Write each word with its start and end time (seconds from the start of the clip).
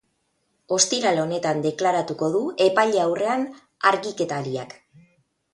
Ostiral 0.77 1.21
honetan 1.23 1.61
deklaratuko 1.65 2.31
du 2.37 2.41
epaile 2.67 3.05
aurrean 3.05 3.47
argiketariak. 3.93 4.79